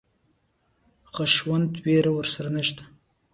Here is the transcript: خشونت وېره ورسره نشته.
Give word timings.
خشونت 1.13 1.71
وېره 1.83 2.11
ورسره 2.17 2.49
نشته. 2.57 2.83